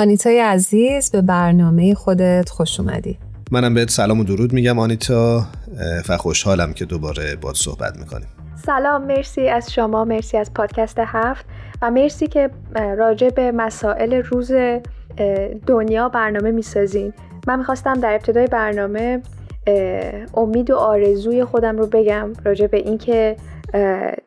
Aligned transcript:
آنیتای 0.00 0.40
عزیز 0.40 1.10
به 1.10 1.22
برنامه 1.22 1.94
خودت 1.94 2.48
خوش 2.48 2.80
اومدی. 2.80 3.18
منم 3.50 3.74
بهت 3.74 3.90
سلام 3.90 4.20
و 4.20 4.24
درود 4.24 4.52
میگم 4.52 4.78
آنیتا 4.78 5.44
و 6.08 6.16
خوشحالم 6.16 6.72
که 6.72 6.84
دوباره 6.84 7.36
باد 7.36 7.54
صحبت 7.54 7.98
می‌کنیم. 7.98 8.28
سلام 8.66 9.04
مرسی 9.04 9.48
از 9.48 9.72
شما 9.72 10.04
مرسی 10.04 10.36
از 10.36 10.54
پادکست 10.54 10.98
هفت 10.98 11.44
و 11.82 11.90
مرسی 11.90 12.26
که 12.26 12.50
راجع 12.74 13.28
به 13.28 13.52
مسائل 13.52 14.12
روز 14.14 14.52
دنیا 15.66 16.08
برنامه 16.08 16.50
می‌سازین. 16.50 17.12
من 17.46 17.58
می‌خواستم 17.58 17.94
در 17.94 18.12
ابتدای 18.12 18.46
برنامه 18.46 19.22
امید 20.34 20.70
و 20.70 20.76
آرزوی 20.76 21.44
خودم 21.44 21.78
رو 21.78 21.86
بگم 21.86 22.32
راجع 22.44 22.66
به 22.66 22.76
اینکه 22.76 23.36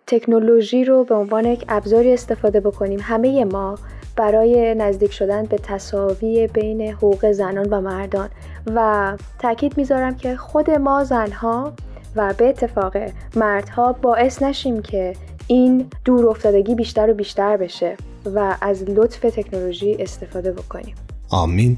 تکنولوژی 0.08 0.85
رو 0.85 1.03
به 1.03 1.16
عنوان 1.16 1.45
یک 1.45 1.66
ابزاری 1.69 2.13
استفاده 2.13 2.59
بکنیم. 2.59 2.99
همه 3.02 3.45
ما 3.45 3.75
برای 4.16 4.76
نزدیک 4.76 5.13
شدن 5.13 5.45
به 5.45 5.58
تصاوی 5.58 6.48
بین 6.48 6.81
حقوق 6.81 7.31
زنان 7.31 7.67
و 7.70 7.81
مردان. 7.81 8.30
و 8.76 9.17
تاکید 9.39 9.77
می‌ذارم 9.77 10.16
که 10.16 10.36
خود 10.36 10.72
ما 10.72 11.03
زنها 11.03 11.73
و 12.16 12.34
به 12.38 12.49
اتفاق 12.49 12.94
مردها 13.36 13.94
باعث 13.94 14.41
نشیم 14.41 14.81
که 14.81 15.13
این 15.48 15.86
دور 16.05 16.27
افتادگی 16.27 16.76
بیشتر 16.76 17.09
و 17.09 17.13
بیشتر 17.13 17.58
بشه 17.58 17.98
و 18.36 18.58
از 18.62 18.84
لطف 18.84 19.20
تکنولوژی 19.20 19.95
استفاده 19.99 20.52
بکنیم. 20.52 20.95
آمین. 21.30 21.77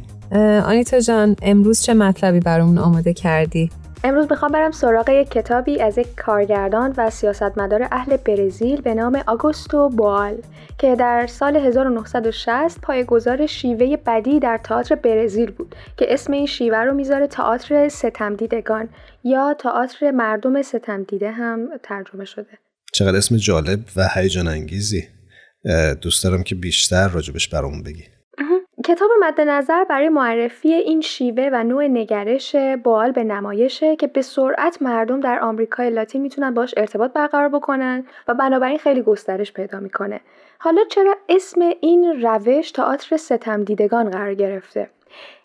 آنیتا 0.66 1.00
جان 1.00 1.36
امروز 1.42 1.82
چه 1.82 1.94
مطلبی 1.94 2.40
برامون 2.40 2.78
آماده 2.78 3.14
کردی؟ 3.14 3.70
امروز 4.06 4.28
می‌خوام 4.30 4.52
برم 4.52 4.72
سراغ 4.72 5.10
یک 5.10 5.30
کتابی 5.30 5.82
از 5.82 5.98
یک 5.98 6.16
کارگردان 6.16 6.94
و 6.98 7.10
سیاستمدار 7.10 7.88
اهل 7.92 8.18
برزیل 8.18 8.82
به 8.82 8.94
نام 8.94 9.24
آگوستو 9.28 9.90
بوال 9.90 10.36
که 10.78 10.96
در 10.96 11.28
سال 11.28 11.56
1960 11.56 12.82
پایگزار 12.82 13.46
شیوه 13.46 13.98
بدی 13.98 14.40
در 14.40 14.60
تئاتر 14.64 14.96
برزیل 14.96 15.52
بود 15.52 15.76
که 15.98 16.14
اسم 16.14 16.34
این 16.34 16.46
شیوه 16.46 16.78
رو 16.78 16.94
می‌ذاره 16.94 17.28
تئاتر 17.28 17.90
ستمدیدگان 17.90 18.90
یا 19.24 19.56
تئاتر 19.60 20.12
مردم 20.12 20.62
ستمدیده 20.62 21.32
هم 21.32 21.70
ترجمه 21.84 22.26
شده. 22.26 22.58
چقدر 22.94 23.18
اسم 23.18 23.38
جالب 23.38 23.80
و 23.96 24.08
هیجان 24.16 24.48
انگیزی 24.48 25.08
دوست 26.02 26.24
دارم 26.24 26.44
که 26.44 26.56
بیشتر 26.56 27.08
راجبش 27.08 27.48
برامون 27.50 27.84
بگی. 27.84 28.04
کتاب 28.86 29.10
مد 29.20 29.42
نظر 29.42 29.84
برای 29.84 30.10
معرفی 30.10 30.74
این 30.74 31.02
شیوه 31.02 31.50
و 31.52 31.64
نوع 31.64 31.88
نگرش 31.88 32.56
بال 32.84 33.12
به 33.12 33.24
نمایشه 33.24 33.96
که 33.96 34.08
به 34.08 34.22
سرعت 34.22 34.82
مردم 34.82 35.20
در 35.20 35.40
آمریکای 35.40 35.90
لاتین 35.90 36.22
می‌تونن 36.22 36.54
باش 36.54 36.74
ارتباط 36.78 37.14
برقرار 37.14 37.50
بکنن 37.50 38.06
و 38.28 38.34
بنابراین 38.34 38.78
خیلی 38.78 39.02
گسترش 39.02 39.54
پیدا 39.54 39.80
می‌کنه. 39.80 40.22
حالا 40.60 40.84
چرا 40.90 41.16
اسم 41.30 41.62
این 41.82 42.22
روش 42.22 42.72
تئاتر 42.72 43.18
ستم 43.18 43.64
دیدگان 43.64 44.10
قرار 44.10 44.34
گرفته؟ 44.34 44.90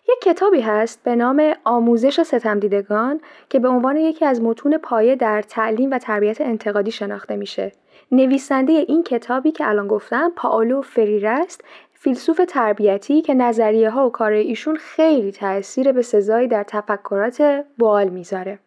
یک 0.09 0.21
کتابی 0.21 0.61
هست 0.61 1.03
به 1.03 1.15
نام 1.15 1.53
آموزش 1.63 2.21
ستم 2.21 2.59
دیدگان 2.59 3.21
که 3.49 3.59
به 3.59 3.67
عنوان 3.67 3.97
یکی 3.97 4.25
از 4.25 4.41
متون 4.41 4.77
پایه 4.77 5.15
در 5.15 5.41
تعلیم 5.41 5.91
و 5.91 5.97
تربیت 5.97 6.41
انتقادی 6.41 6.91
شناخته 6.91 7.35
میشه. 7.35 7.71
نویسنده 8.11 8.73
این 8.73 9.03
کتابی 9.03 9.51
که 9.51 9.67
الان 9.67 9.87
گفتم 9.87 10.31
پاولو 10.35 10.81
فریر 10.81 11.27
است 11.27 11.63
فیلسوف 12.03 12.41
تربیتی 12.47 13.21
که 13.21 13.33
نظریه 13.33 13.89
ها 13.89 14.07
و 14.07 14.11
کار 14.11 14.31
ایشون 14.31 14.75
خیلی 14.75 15.31
تاثیر 15.31 15.91
به 15.91 16.01
سزایی 16.01 16.47
در 16.47 16.63
تفکرات 16.63 17.65
بال 17.77 18.09
می‌ذاره. 18.09 18.59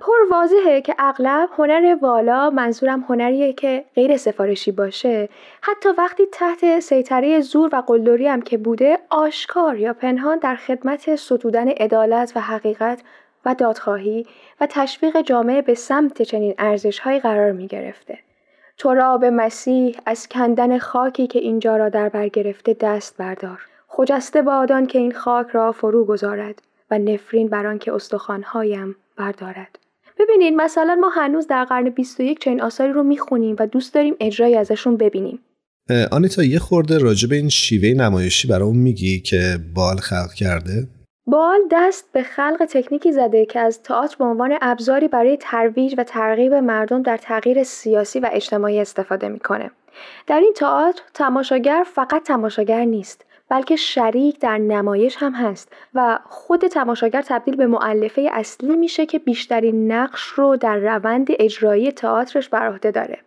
پر 0.00 0.12
واضحه 0.30 0.80
که 0.80 0.94
اغلب 0.98 1.48
هنر 1.58 1.98
والا 2.02 2.50
منظورم 2.50 3.04
هنریه 3.08 3.52
که 3.52 3.84
غیر 3.94 4.16
سفارشی 4.16 4.72
باشه 4.72 5.28
حتی 5.62 5.88
وقتی 5.98 6.22
تحت 6.32 6.80
سیطره 6.80 7.40
زور 7.40 7.70
و 7.72 7.80
قلدری 7.80 8.28
هم 8.28 8.42
که 8.42 8.58
بوده 8.58 8.98
آشکار 9.10 9.78
یا 9.78 9.92
پنهان 9.92 10.38
در 10.38 10.56
خدمت 10.56 11.16
ستودن 11.16 11.68
عدالت 11.68 12.32
و 12.36 12.40
حقیقت 12.40 13.02
و 13.44 13.54
دادخواهی 13.54 14.26
و 14.60 14.66
تشویق 14.70 15.20
جامعه 15.20 15.62
به 15.62 15.74
سمت 15.74 16.22
چنین 16.22 16.54
ارزشهایی 16.58 17.20
قرار 17.20 17.52
می 17.52 17.66
گرفته. 17.66 18.25
تو 18.78 18.94
را 18.94 19.18
به 19.18 19.30
مسیح 19.30 19.96
از 20.06 20.28
کندن 20.28 20.78
خاکی 20.78 21.26
که 21.26 21.38
اینجا 21.38 21.76
را 21.76 21.88
در 21.88 22.08
بر 22.08 22.28
گرفته 22.28 22.76
دست 22.80 23.16
بردار. 23.16 23.60
خجسته 23.88 24.42
بادان 24.42 24.86
که 24.86 24.98
این 24.98 25.12
خاک 25.12 25.46
را 25.52 25.72
فرو 25.72 26.04
گذارد 26.04 26.62
و 26.90 26.98
نفرین 26.98 27.48
بر 27.48 27.66
آنکه 27.66 27.92
استخوانهایم 27.92 28.96
بردارد. 29.16 29.78
ببینید 30.18 30.54
مثلا 30.54 30.94
ما 31.00 31.08
هنوز 31.08 31.46
در 31.46 31.64
قرن 31.64 31.90
21 31.90 32.38
چنین 32.40 32.62
آثاری 32.62 32.92
رو 32.92 33.02
می‌خونیم 33.02 33.56
و 33.58 33.66
دوست 33.66 33.94
داریم 33.94 34.14
اجرایی 34.20 34.54
ازشون 34.54 34.96
ببینیم. 34.96 35.38
آنیتا 36.10 36.44
یه 36.44 36.58
خورده 36.58 36.98
راجع 36.98 37.28
این 37.32 37.48
شیوه 37.48 38.02
نمایشی 38.04 38.48
برامون 38.48 38.76
میگی 38.76 39.20
که 39.20 39.58
بال 39.74 39.96
خلق 39.96 40.32
کرده؟ 40.32 40.88
بال 41.26 41.60
دست 41.70 42.12
به 42.12 42.22
خلق 42.22 42.66
تکنیکی 42.70 43.12
زده 43.12 43.46
که 43.46 43.60
از 43.60 43.82
تئاتر 43.82 44.16
به 44.18 44.24
عنوان 44.24 44.58
ابزاری 44.60 45.08
برای 45.08 45.36
ترویج 45.36 45.94
و 45.98 46.04
ترغیب 46.04 46.54
مردم 46.54 47.02
در 47.02 47.16
تغییر 47.16 47.62
سیاسی 47.62 48.20
و 48.20 48.28
اجتماعی 48.32 48.80
استفاده 48.80 49.28
می‌کنه. 49.28 49.70
در 50.26 50.40
این 50.40 50.52
تئاتر 50.52 51.02
تماشاگر 51.14 51.86
فقط 51.86 52.22
تماشاگر 52.22 52.84
نیست 52.84 53.24
بلکه 53.48 53.76
شریک 53.76 54.40
در 54.40 54.58
نمایش 54.58 55.16
هم 55.16 55.32
هست 55.32 55.72
و 55.94 56.18
خود 56.28 56.66
تماشاگر 56.66 57.22
تبدیل 57.22 57.56
به 57.56 57.66
معلفه 57.66 58.28
اصلی 58.32 58.76
میشه 58.76 59.06
که 59.06 59.18
بیشترین 59.18 59.92
نقش 59.92 60.22
رو 60.22 60.56
در 60.56 60.76
روند 60.76 61.28
اجرایی 61.30 61.92
تئاترش 61.92 62.48
بر 62.48 62.68
عهده 62.68 62.90
داره. 62.90 63.18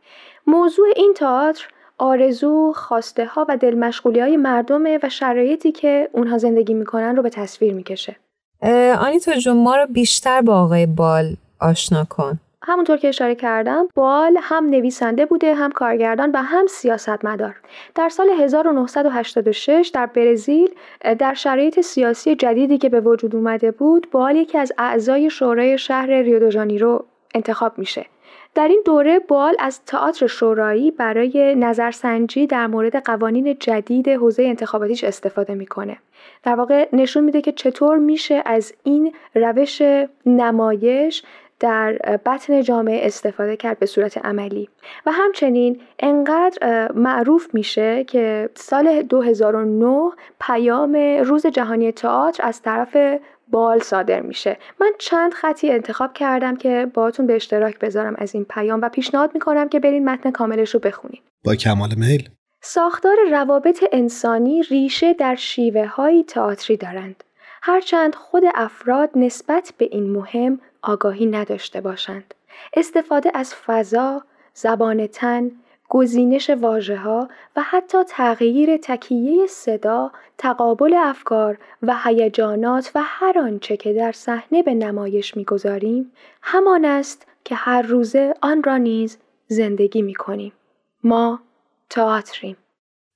موضوع 0.48 0.88
این 0.96 1.14
تئاتر 1.14 1.68
آرزو، 2.00 2.74
خواسته 2.76 3.26
ها 3.26 3.46
و 3.50 3.58
دلمشغولی 3.58 4.20
های 4.20 4.38
مردمه 4.38 5.00
و 5.04 5.10
شرایطی 5.10 5.72
که 5.72 6.10
اونها 6.14 6.38
زندگی 6.38 6.74
می‌کنن 6.74 7.16
رو 7.16 7.24
به 7.24 7.30
تصویر 7.30 7.74
می‌کشه. 7.74 8.16
آنیتا 9.00 9.36
جون 9.36 9.58
ما 9.58 9.76
رو 9.76 9.86
بیشتر 9.86 10.42
با 10.42 10.62
آقای 10.62 10.86
بال 10.86 11.36
آشنا 11.60 12.06
کن. 12.10 12.40
همونطور 12.62 12.98
که 12.98 13.08
اشاره 13.08 13.36
کردم 13.36 13.88
بال 13.96 14.38
هم 14.42 14.70
نویسنده 14.70 15.26
بوده 15.26 15.56
هم 15.56 15.72
کارگردان 15.72 16.32
و 16.32 16.38
هم 16.38 16.68
سیاستمدار 16.68 17.56
در 17.96 18.10
سال 18.10 18.30
1986 18.30 19.92
در 19.94 20.06
برزیل 20.06 20.70
در 21.20 21.34
شرایط 21.34 21.81
سیاسی 21.81 22.36
جدیدی 22.36 22.78
که 22.78 22.90
به 22.90 23.02
وجود 23.02 23.36
اومده 23.36 23.72
بود 23.72 24.08
بال 24.12 24.36
یکی 24.36 24.58
از 24.58 24.72
اعضای 24.78 25.30
شورای 25.30 25.78
شهر 25.78 26.08
ریو 26.08 27.00
انتخاب 27.36 27.78
میشه 27.78 28.06
در 28.56 28.68
این 28.68 28.82
دوره 28.86 29.20
بال 29.20 29.56
از 29.60 29.86
تئاتر 29.86 30.28
شورایی 30.28 30.92
برای 30.92 31.56
نظرسنجی 31.56 32.48
در 32.48 32.68
مورد 32.68 32.96
قوانین 32.96 33.58
جدید 33.60 34.10
حوزه 34.10 34.44
انتخاباتیش 34.44 35.04
استفاده 35.04 35.54
می‌کنه. 35.56 35.98
در 36.44 36.56
واقع 36.56 36.90
نشون 36.94 37.24
میده 37.24 37.42
که 37.42 37.52
چطور 37.52 37.98
میشه 37.98 38.44
از 38.46 38.74
این 38.84 39.14
روش 39.36 39.82
نمایش 40.26 41.24
در 41.60 41.94
بطن 42.26 42.62
جامعه 42.62 43.08
استفاده 43.08 43.58
کرد 43.58 43.80
به 43.80 43.86
صورت 43.86 44.26
عملی 44.26 44.70
و 45.06 45.12
همچنین 45.12 45.81
انقدر 46.00 46.92
معروف 46.92 47.54
میشه 47.54 48.04
که 48.04 48.50
سال 48.56 49.02
2009 49.02 50.12
پیام 50.42 50.96
روز 51.26 51.48
جهانی 51.48 51.92
تئاتر 51.92 52.44
از 52.46 52.62
طرف 52.62 52.98
بال 53.52 53.80
صادر 53.80 54.22
میشه. 54.22 54.58
من 54.82 54.92
چند 55.00 55.34
خطی 55.34 55.72
انتخاب 55.72 56.14
کردم 56.14 56.56
که 56.56 56.92
باهاتون 56.94 57.28
به 57.28 57.36
اشتراک 57.36 57.80
بذارم 57.80 58.16
از 58.18 58.36
این 58.36 58.46
پیام 58.46 58.82
و 58.82 58.90
پیشنهاد 58.90 59.32
می‌کنم 59.34 59.70
که 59.70 59.80
برین 59.80 60.10
متن 60.10 60.32
کاملش 60.32 60.74
رو 60.74 60.80
بخونید 60.80 61.22
با 61.46 61.56
کمال 61.56 61.90
میل. 61.98 62.30
ساختار 62.62 63.18
روابط 63.32 63.84
انسانی 63.92 64.64
ریشه 64.64 65.14
در 65.14 65.36
شیوه 65.36 65.86
های 65.86 66.24
تئاتری 66.24 66.78
دارند. 66.78 67.24
هرچند 67.62 68.16
خود 68.16 68.44
افراد 68.56 69.10
نسبت 69.16 69.74
به 69.78 69.90
این 69.92 70.10
مهم 70.10 70.60
آگاهی 70.81 71.25
نداشته 71.25 71.81
باشند. 71.81 72.34
استفاده 72.74 73.31
از 73.34 73.56
فضا 73.56 74.24
زبان 74.54 75.07
تن 75.07 75.52
گزینش 75.89 76.50
واژه 76.50 76.97
ها 76.97 77.30
و 77.56 77.63
حتی 77.71 77.97
تغییر 78.09 78.77
تکیه 78.77 79.47
صدا، 79.47 80.12
تقابل 80.38 80.94
افکار 80.94 81.57
و 81.81 81.95
هیجانات 82.06 82.91
و 82.95 83.01
هر 83.03 83.39
آنچه 83.39 83.77
که 83.77 83.94
در 83.94 84.12
صحنه 84.12 84.63
به 84.63 84.74
نمایش 84.74 85.38
می‌گذاریم 85.38 86.12
همان 86.41 86.86
است 86.86 87.27
که 87.45 87.56
هر 87.56 87.81
روزه 87.81 88.33
آن 88.41 88.63
را 88.63 88.77
نیز 88.77 89.18
زندگی 89.47 90.01
می 90.01 90.15
کنیم. 90.15 90.53
ما 91.03 91.39
تئاتریم. 91.89 92.56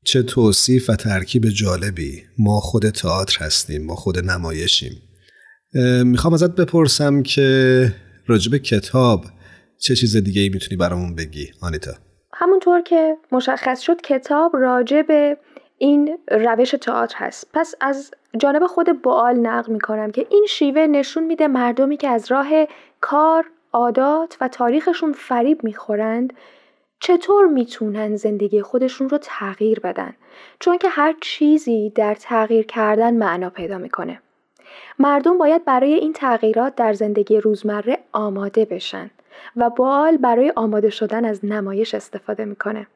چه 0.05 0.23
توصیف 0.23 0.89
و 0.89 0.95
ترکیب 0.95 1.45
جالبی 1.49 2.23
ما 2.37 2.59
خود 2.59 2.89
تئاتر 2.89 3.45
هستیم 3.45 3.85
ما 3.85 3.95
خود 3.95 4.19
نمایشیم 4.19 5.01
می‌خوام 6.03 6.33
ازت 6.33 6.55
بپرسم 6.55 7.23
که 7.23 7.95
راجب 8.27 8.57
کتاب 8.57 9.25
چه 9.79 9.95
چیز 9.95 10.17
دیگه 10.17 10.41
ای 10.41 10.49
می‌تونی 10.49 10.77
برامون 10.77 11.15
بگی 11.15 11.51
آنیتا 11.61 11.93
همونطور 12.43 12.81
که 12.81 13.17
مشخص 13.31 13.81
شد 13.81 14.01
کتاب 14.01 14.55
راجع 14.55 15.01
به 15.01 15.37
این 15.77 16.17
روش 16.31 16.71
تئاتر 16.71 17.15
هست. 17.17 17.49
پس 17.53 17.75
از 17.81 18.11
جانب 18.37 18.65
خود 18.65 19.01
بال 19.01 19.35
نقل 19.35 19.73
می‌کنم 19.73 20.11
که 20.11 20.27
این 20.29 20.45
شیوه 20.49 20.87
نشون 20.87 21.23
میده 21.23 21.47
مردمی 21.47 21.97
که 21.97 22.07
از 22.07 22.31
راه 22.31 22.47
کار 23.01 23.45
عادات 23.73 24.37
و 24.41 24.47
تاریخشون 24.47 25.11
فریب 25.11 25.63
می‌خورند 25.63 26.33
چطور 26.99 27.45
می‌تونن 27.45 28.15
زندگی 28.15 28.61
خودشون 28.61 29.09
رو 29.09 29.17
تغییر 29.17 29.79
بدن؟ 29.79 30.13
چون 30.59 30.77
که 30.77 30.89
هر 30.89 31.15
چیزی 31.21 31.89
در 31.89 32.15
تغییر 32.15 32.65
کردن 32.65 33.13
معنا 33.13 33.49
پیدا 33.49 33.77
می‌کنه. 33.77 34.21
مردم 34.99 35.37
باید 35.37 35.65
برای 35.65 35.93
این 35.93 36.13
تغییرات 36.13 36.75
در 36.75 36.93
زندگی 36.93 37.39
روزمره 37.39 37.97
آماده 38.11 38.65
بشن. 38.65 39.11
و 39.55 39.69
بال 39.69 40.17
برای 40.17 40.53
آماده 40.55 40.89
شدن 40.89 41.25
از 41.25 41.45
نمایش 41.45 41.93
استفاده 41.95 42.45
می‌کنه. 42.45 42.87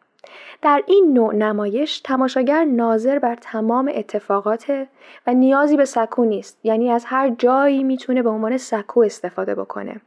در 0.62 0.84
این 0.88 1.14
نوع 1.14 1.36
نمایش 1.36 2.00
تماشاگر 2.00 2.66
ناظر 2.66 3.20
بر 3.20 3.36
تمام 3.36 3.92
اتفاقات 3.96 4.88
و 5.28 5.34
نیازی 5.34 5.78
به 5.78 5.86
سکو 5.86 6.26
نیست 6.26 6.60
یعنی 6.64 6.92
از 6.92 7.06
هر 7.06 7.30
جایی 7.30 7.84
می‌تونه 7.84 8.24
به 8.24 8.30
عنوان 8.30 8.58
سکو 8.58 9.00
استفاده 9.00 9.56
بکنه. 9.56 10.02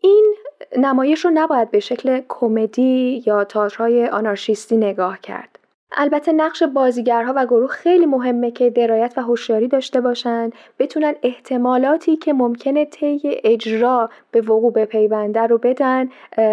این 0.00 0.34
نمایش 0.76 1.24
رو 1.24 1.30
نباید 1.34 1.70
به 1.70 1.80
شکل 1.80 2.22
کمدی 2.28 3.22
یا 3.26 3.44
تئاترهای 3.44 4.08
آنارشیستی 4.08 4.76
نگاه 4.76 5.20
کرد. 5.20 5.57
البته 5.92 6.32
نقش 6.32 6.62
بازیگرها 6.62 7.32
و 7.36 7.46
گروه 7.46 7.68
خیلی 7.68 8.06
مهمه 8.06 8.50
که 8.50 8.70
درایت 8.70 9.14
و 9.16 9.22
هوشیاری 9.22 9.68
داشته 9.68 10.00
باشن 10.00 10.50
بتونن 10.78 11.14
احتمالاتی 11.22 12.16
که 12.16 12.32
ممکنه 12.32 12.84
طی 12.84 13.20
اجرا 13.44 14.10
به 14.30 14.40
وقوع 14.40 14.72
بپیونده 14.72 15.40
رو 15.40 15.58
بدن 15.58 16.08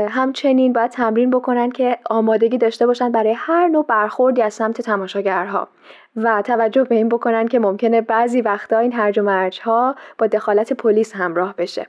همچنین 0.10 0.74
باید 0.74 0.92
تمرین 0.92 1.30
بکنن 1.30 1.70
که 1.70 1.98
آمادگی 2.10 2.58
داشته 2.58 2.88
باشن 2.88 3.12
برای 3.12 3.34
هر 3.38 3.68
نوع 3.68 3.86
برخوردی 3.86 4.42
از 4.42 4.54
سمت 4.54 4.82
تماشاگرها. 4.82 5.68
و 6.16 6.42
توجه 6.42 6.84
به 6.84 6.96
این 6.96 7.10
بکنن 7.10 7.48
که 7.48 7.60
ممکنه 7.60 8.02
بعضی 8.02 8.42
وقتا 8.42 8.80
این 8.80 8.94
هرج 8.94 9.20
و 9.20 9.24
مرج 9.24 9.62
ها 9.62 9.96
با 10.18 10.28
دخالت 10.28 10.74
پلیس 10.74 11.16
همراه 11.16 11.56
بشه. 11.58 11.88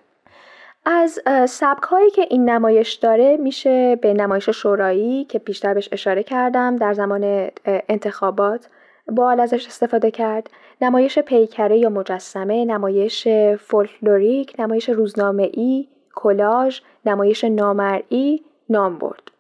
از 0.89 1.21
سبک 1.49 1.83
هایی 1.83 2.11
که 2.11 2.27
این 2.31 2.51
نمایش 2.51 2.93
داره 2.93 3.37
میشه 3.37 3.97
به 3.97 4.15
نمایش 4.15 4.49
شورایی 4.49 5.25
که 5.25 5.39
بیشتر 5.39 5.75
بهش 5.75 5.89
اشاره 5.93 6.23
کردم 6.23 6.77
در 6.77 6.93
زمان 6.93 7.51
انتخابات 7.65 8.69
با 9.09 9.31
ازش 9.31 9.67
استفاده 9.67 10.11
کرد. 10.11 10.51
نمایش 10.81 11.19
پیکره 11.19 11.79
یا 11.79 11.89
مجسمه 11.89 12.65
نمایش 12.65 13.29
فولکلوریک 13.59 14.55
نمایش 14.59 14.89
روزنامه 14.89 15.51
ای 15.53 15.89
کلاژ 16.15 16.81
نمایش 17.07 17.45
نامرئی 17.45 18.45
نام 18.69 18.99
برد. 18.99 19.31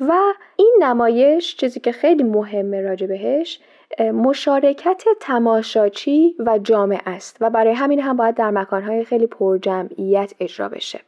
و 0.00 0.12
این 0.56 0.76
نمایش 0.80 1.56
چیزی 1.56 1.80
که 1.80 1.92
خیلی 1.92 2.22
مهمه 2.22 2.80
راجع 2.80 3.06
بهش 3.06 3.60
مشارکت 4.00 5.02
تماشاچی 5.20 6.34
و 6.46 6.58
جامعه 6.58 7.00
است 7.06 7.36
و 7.40 7.50
برای 7.50 7.74
همین 7.74 8.00
هم 8.00 8.16
باید 8.16 8.34
در 8.34 8.50
مکانهای 8.50 9.04
خیلی 9.04 9.26
پرجمعیت 9.26 10.32
اجرا 10.40 10.68
بشه. 10.68 11.00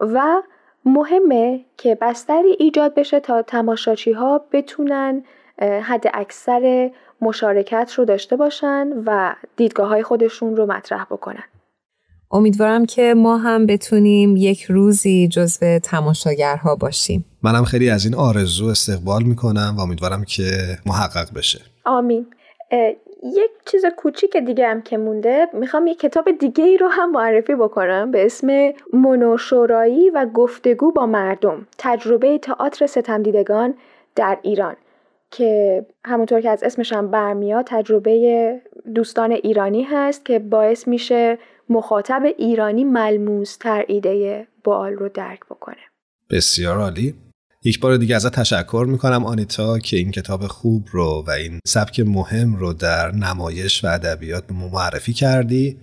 و 0.00 0.42
مهمه 0.84 1.60
که 1.76 1.98
بستری 2.00 2.56
ایجاد 2.58 2.94
بشه 2.94 3.20
تا 3.20 3.42
تماشاچی 3.42 4.12
ها 4.12 4.40
بتونن 4.52 5.24
حد 5.82 6.04
اکثر 6.14 6.90
مشارکت 7.20 7.92
رو 7.96 8.04
داشته 8.04 8.36
باشن 8.36 8.88
و 9.06 9.34
دیدگاه 9.56 9.88
های 9.88 10.02
خودشون 10.02 10.56
رو 10.56 10.66
مطرح 10.66 11.04
بکنن. 11.04 11.44
امیدوارم 12.30 12.86
که 12.86 13.14
ما 13.16 13.36
هم 13.36 13.66
بتونیم 13.66 14.36
یک 14.36 14.62
روزی 14.62 15.28
جزو 15.28 15.78
تماشاگرها 15.78 16.76
باشیم. 16.76 17.24
منم 17.42 17.64
خیلی 17.64 17.90
از 17.90 18.04
این 18.04 18.14
آرزو 18.14 18.66
استقبال 18.66 19.22
می‌کنم 19.22 19.74
و 19.78 19.80
امیدوارم 19.80 20.24
که 20.24 20.78
محقق 20.86 21.34
بشه. 21.34 21.60
آمین. 21.84 22.26
یک 23.22 23.50
چیز 23.66 23.86
کوچیک 23.96 24.36
دیگه 24.36 24.68
هم 24.68 24.82
که 24.82 24.96
مونده 24.98 25.48
می‌خوام 25.52 25.86
یک 25.86 25.98
کتاب 25.98 26.30
دیگه 26.30 26.64
ای 26.64 26.76
رو 26.76 26.88
هم 26.88 27.10
معرفی 27.10 27.54
بکنم 27.54 28.10
به 28.10 28.24
اسم 28.24 28.72
منوشورایی 28.92 30.10
و 30.10 30.26
گفتگو 30.26 30.92
با 30.92 31.06
مردم 31.06 31.66
تجربه 31.78 32.38
تئاتر 32.38 32.86
ستمدیدگان 32.86 33.74
در 34.16 34.38
ایران 34.42 34.76
که 35.30 35.86
همونطور 36.04 36.40
که 36.40 36.50
از 36.50 36.62
اسمش 36.62 36.92
هم 36.92 37.10
برمیاد 37.10 37.64
تجربه 37.68 38.60
دوستان 38.94 39.32
ایرانی 39.32 39.82
هست 39.82 40.24
که 40.24 40.38
باعث 40.38 40.88
میشه 40.88 41.38
مخاطب 41.68 42.22
ایرانی 42.38 42.84
ملموس 42.84 43.56
تر 43.56 43.84
ایده 43.88 44.46
بال 44.64 44.92
رو 44.92 45.08
درک 45.08 45.40
بکنه. 45.50 45.76
بسیار 46.30 46.78
عالی. 46.78 47.14
یک 47.64 47.80
بار 47.80 47.96
دیگه 47.96 48.16
ازت 48.16 48.32
تشکر 48.32 48.86
می‌کنم 48.88 49.24
آنیتا 49.24 49.78
که 49.78 49.96
این 49.96 50.10
کتاب 50.10 50.46
خوب 50.46 50.88
رو 50.92 51.24
و 51.26 51.30
این 51.30 51.60
سبک 51.66 52.00
مهم 52.00 52.56
رو 52.56 52.72
در 52.72 53.12
نمایش 53.12 53.84
و 53.84 53.88
ادبیات 53.88 54.46
به 54.46 54.54
معرفی 54.54 55.12
کردی. 55.12 55.76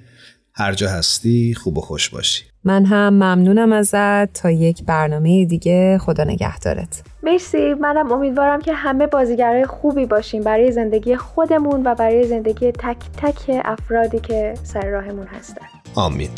هر 0.54 0.74
جا 0.74 0.90
هستی 0.90 1.54
خوب 1.54 1.78
و 1.78 1.82
خوش 1.82 2.10
باشی. 2.10 2.44
من 2.64 2.86
هم 2.86 3.14
ممنونم 3.14 3.74
ازت. 3.74 4.34
تا 4.34 4.52
یک 4.52 4.84
برنامه 4.84 5.46
دیگه 5.46 5.98
خدا 5.98 6.24
نگهدارت. 6.24 7.04
مرسی. 7.24 7.74
منم 7.74 8.12
امیدوارم 8.12 8.62
که 8.62 8.74
همه 8.74 9.08
بازیگرای 9.08 9.66
خوبی 9.66 10.06
باشیم 10.06 10.44
برای 10.44 10.72
زندگی 10.72 11.16
خودمون 11.16 11.88
و 11.88 11.96
برای 11.96 12.28
زندگی 12.28 12.72
تک 12.72 12.98
تک 13.18 13.62
افرادی 13.66 14.20
که 14.20 14.54
سر 14.64 14.86
راهمون 14.86 15.28
هستن. 15.28 15.66
آمین. 15.96 16.30